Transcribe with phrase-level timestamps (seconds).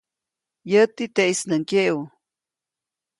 [0.71, 2.01] Yäti, teʼis nä ŋgyeʼu.